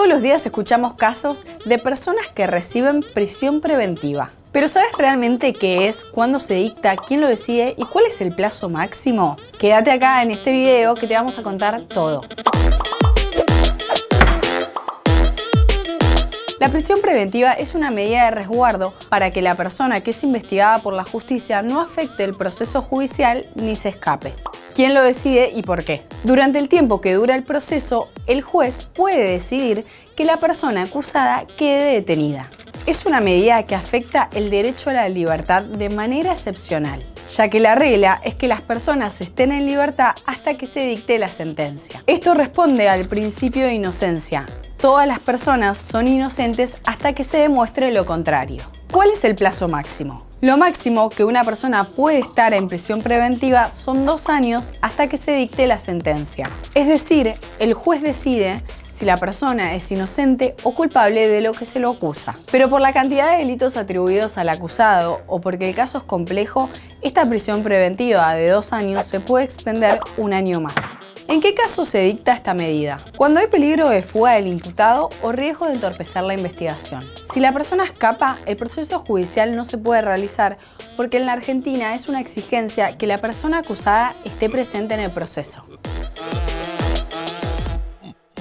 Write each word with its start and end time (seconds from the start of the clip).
Todos 0.00 0.08
los 0.08 0.22
días 0.22 0.46
escuchamos 0.46 0.94
casos 0.94 1.44
de 1.66 1.76
personas 1.76 2.26
que 2.28 2.46
reciben 2.46 3.04
prisión 3.12 3.60
preventiva. 3.60 4.30
Pero 4.50 4.66
¿sabes 4.66 4.92
realmente 4.96 5.52
qué 5.52 5.88
es, 5.88 6.04
cuándo 6.04 6.40
se 6.40 6.54
dicta, 6.54 6.96
quién 6.96 7.20
lo 7.20 7.28
decide 7.28 7.74
y 7.76 7.84
cuál 7.84 8.06
es 8.06 8.22
el 8.22 8.34
plazo 8.34 8.70
máximo? 8.70 9.36
Quédate 9.58 9.90
acá 9.90 10.22
en 10.22 10.30
este 10.30 10.52
video 10.52 10.94
que 10.94 11.06
te 11.06 11.12
vamos 11.12 11.38
a 11.38 11.42
contar 11.42 11.82
todo. 11.82 12.22
La 16.58 16.70
prisión 16.70 17.02
preventiva 17.02 17.52
es 17.52 17.74
una 17.74 17.90
medida 17.90 18.24
de 18.24 18.30
resguardo 18.30 18.94
para 19.10 19.30
que 19.30 19.42
la 19.42 19.54
persona 19.54 20.00
que 20.00 20.12
es 20.12 20.24
investigada 20.24 20.78
por 20.78 20.94
la 20.94 21.04
justicia 21.04 21.60
no 21.60 21.78
afecte 21.78 22.24
el 22.24 22.34
proceso 22.34 22.80
judicial 22.80 23.44
ni 23.54 23.76
se 23.76 23.90
escape. 23.90 24.32
¿Quién 24.80 24.94
lo 24.94 25.02
decide 25.02 25.52
y 25.54 25.60
por 25.60 25.84
qué? 25.84 26.00
Durante 26.24 26.58
el 26.58 26.70
tiempo 26.70 27.02
que 27.02 27.12
dura 27.12 27.34
el 27.34 27.42
proceso, 27.42 28.08
el 28.26 28.40
juez 28.40 28.84
puede 28.84 29.32
decidir 29.32 29.84
que 30.16 30.24
la 30.24 30.38
persona 30.38 30.84
acusada 30.84 31.44
quede 31.58 31.92
detenida. 31.92 32.48
Es 32.86 33.04
una 33.04 33.20
medida 33.20 33.66
que 33.66 33.74
afecta 33.74 34.30
el 34.32 34.48
derecho 34.48 34.88
a 34.88 34.94
la 34.94 35.10
libertad 35.10 35.64
de 35.64 35.90
manera 35.90 36.32
excepcional 36.32 37.04
ya 37.28 37.48
que 37.48 37.60
la 37.60 37.74
regla 37.74 38.20
es 38.24 38.34
que 38.34 38.48
las 38.48 38.62
personas 38.62 39.20
estén 39.20 39.52
en 39.52 39.66
libertad 39.66 40.14
hasta 40.26 40.54
que 40.54 40.66
se 40.66 40.80
dicte 40.80 41.18
la 41.18 41.28
sentencia. 41.28 42.02
Esto 42.06 42.34
responde 42.34 42.88
al 42.88 43.04
principio 43.04 43.66
de 43.66 43.74
inocencia. 43.74 44.46
Todas 44.80 45.06
las 45.06 45.20
personas 45.20 45.76
son 45.76 46.08
inocentes 46.08 46.78
hasta 46.86 47.12
que 47.12 47.22
se 47.22 47.36
demuestre 47.36 47.92
lo 47.92 48.04
contrario. 48.06 48.64
¿Cuál 48.90 49.10
es 49.10 49.22
el 49.24 49.36
plazo 49.36 49.68
máximo? 49.68 50.29
Lo 50.42 50.56
máximo 50.56 51.10
que 51.10 51.24
una 51.24 51.44
persona 51.44 51.84
puede 51.84 52.20
estar 52.20 52.54
en 52.54 52.66
prisión 52.66 53.02
preventiva 53.02 53.70
son 53.70 54.06
dos 54.06 54.30
años 54.30 54.72
hasta 54.80 55.06
que 55.06 55.18
se 55.18 55.32
dicte 55.32 55.66
la 55.66 55.78
sentencia. 55.78 56.48
Es 56.74 56.88
decir, 56.88 57.34
el 57.58 57.74
juez 57.74 58.00
decide 58.00 58.62
si 58.90 59.04
la 59.04 59.18
persona 59.18 59.74
es 59.74 59.92
inocente 59.92 60.54
o 60.62 60.72
culpable 60.72 61.28
de 61.28 61.42
lo 61.42 61.52
que 61.52 61.66
se 61.66 61.78
lo 61.78 61.90
acusa. 61.90 62.34
Pero 62.50 62.70
por 62.70 62.80
la 62.80 62.94
cantidad 62.94 63.32
de 63.32 63.38
delitos 63.38 63.76
atribuidos 63.76 64.38
al 64.38 64.48
acusado 64.48 65.20
o 65.26 65.42
porque 65.42 65.68
el 65.68 65.74
caso 65.74 65.98
es 65.98 66.04
complejo, 66.04 66.70
esta 67.02 67.28
prisión 67.28 67.62
preventiva 67.62 68.32
de 68.32 68.48
dos 68.48 68.72
años 68.72 69.04
se 69.04 69.20
puede 69.20 69.44
extender 69.44 70.00
un 70.16 70.32
año 70.32 70.62
más. 70.62 70.99
¿En 71.30 71.40
qué 71.40 71.54
caso 71.54 71.84
se 71.84 72.00
dicta 72.00 72.32
esta 72.32 72.54
medida? 72.54 72.98
Cuando 73.16 73.38
hay 73.38 73.46
peligro 73.46 73.88
de 73.88 74.02
fuga 74.02 74.32
del 74.32 74.48
imputado 74.48 75.10
o 75.22 75.30
riesgo 75.30 75.66
de 75.66 75.74
entorpecer 75.74 76.24
la 76.24 76.34
investigación. 76.34 77.04
Si 77.32 77.38
la 77.38 77.52
persona 77.52 77.84
escapa, 77.84 78.40
el 78.46 78.56
proceso 78.56 78.98
judicial 78.98 79.54
no 79.54 79.64
se 79.64 79.78
puede 79.78 80.00
realizar 80.00 80.58
porque 80.96 81.18
en 81.18 81.26
la 81.26 81.34
Argentina 81.34 81.94
es 81.94 82.08
una 82.08 82.20
exigencia 82.20 82.98
que 82.98 83.06
la 83.06 83.18
persona 83.18 83.58
acusada 83.58 84.12
esté 84.24 84.50
presente 84.50 84.94
en 84.94 85.00
el 85.00 85.12
proceso. 85.12 85.64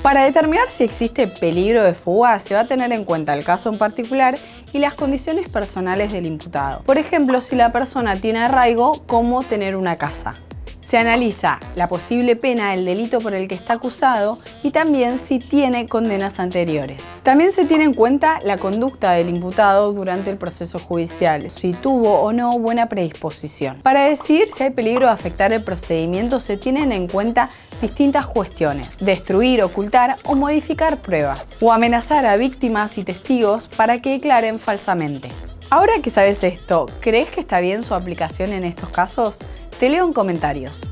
Para 0.00 0.22
determinar 0.22 0.70
si 0.70 0.84
existe 0.84 1.26
peligro 1.26 1.82
de 1.82 1.94
fuga, 1.94 2.38
se 2.38 2.54
va 2.54 2.60
a 2.60 2.66
tener 2.68 2.92
en 2.92 3.04
cuenta 3.04 3.34
el 3.34 3.42
caso 3.42 3.68
en 3.68 3.78
particular 3.78 4.38
y 4.72 4.78
las 4.78 4.94
condiciones 4.94 5.48
personales 5.48 6.12
del 6.12 6.26
imputado. 6.26 6.82
Por 6.82 6.98
ejemplo, 6.98 7.40
si 7.40 7.56
la 7.56 7.72
persona 7.72 8.14
tiene 8.14 8.38
arraigo, 8.38 9.02
como 9.06 9.42
tener 9.42 9.74
una 9.74 9.96
casa. 9.96 10.34
Se 10.86 10.98
analiza 10.98 11.58
la 11.74 11.88
posible 11.88 12.36
pena 12.36 12.70
del 12.70 12.84
delito 12.84 13.18
por 13.18 13.34
el 13.34 13.48
que 13.48 13.56
está 13.56 13.72
acusado 13.72 14.38
y 14.62 14.70
también 14.70 15.18
si 15.18 15.40
tiene 15.40 15.88
condenas 15.88 16.38
anteriores. 16.38 17.16
También 17.24 17.50
se 17.50 17.64
tiene 17.64 17.82
en 17.82 17.92
cuenta 17.92 18.38
la 18.44 18.56
conducta 18.56 19.10
del 19.10 19.28
imputado 19.28 19.92
durante 19.92 20.30
el 20.30 20.36
proceso 20.36 20.78
judicial, 20.78 21.50
si 21.50 21.72
tuvo 21.72 22.20
o 22.20 22.32
no 22.32 22.56
buena 22.60 22.88
predisposición. 22.88 23.80
Para 23.82 24.04
decidir 24.04 24.46
si 24.52 24.62
hay 24.62 24.70
peligro 24.70 25.06
de 25.06 25.12
afectar 25.12 25.52
el 25.52 25.64
procedimiento 25.64 26.38
se 26.38 26.56
tienen 26.56 26.92
en 26.92 27.08
cuenta 27.08 27.50
distintas 27.82 28.28
cuestiones, 28.28 28.98
destruir, 29.04 29.64
ocultar 29.64 30.18
o 30.24 30.36
modificar 30.36 30.98
pruebas, 30.98 31.56
o 31.60 31.72
amenazar 31.72 32.26
a 32.26 32.36
víctimas 32.36 32.96
y 32.96 33.02
testigos 33.02 33.66
para 33.66 34.00
que 34.00 34.10
declaren 34.10 34.60
falsamente. 34.60 35.30
Ahora 35.68 35.94
que 36.00 36.10
sabes 36.10 36.44
esto, 36.44 36.86
¿crees 37.00 37.28
que 37.28 37.40
está 37.40 37.58
bien 37.58 37.82
su 37.82 37.92
aplicación 37.94 38.52
en 38.52 38.62
estos 38.62 38.88
casos? 38.90 39.40
Te 39.78 39.90
leo 39.90 40.06
en 40.06 40.14
comentarios. 40.14 40.88